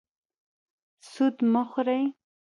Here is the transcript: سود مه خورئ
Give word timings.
سود 1.11 1.35
مه 1.53 1.63
خورئ 1.69 2.03